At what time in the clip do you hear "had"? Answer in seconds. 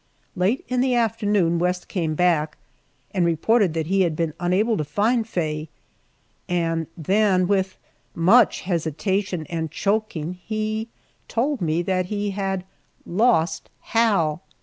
4.01-4.15, 12.31-12.63